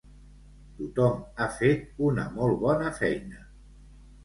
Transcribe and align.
Tothom 0.79 1.19
ha 1.43 1.47
fet 1.59 1.85
una 2.09 2.25
molt 2.39 2.59
bona 2.65 2.91
feina. 3.03 3.47